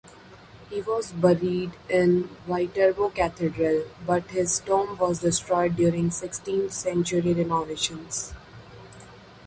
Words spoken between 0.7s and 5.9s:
He was buried in Viterbo Cathedral, but his tomb was destroyed